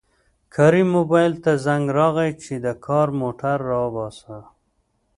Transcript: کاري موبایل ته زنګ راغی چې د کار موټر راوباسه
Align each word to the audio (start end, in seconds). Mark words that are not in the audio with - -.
کاري 0.53 0.83
موبایل 0.95 1.31
ته 1.43 1.51
زنګ 1.65 1.85
راغی 1.97 2.31
چې 2.43 2.53
د 2.65 2.67
کار 2.85 3.07
موټر 3.21 3.57
راوباسه 3.71 4.37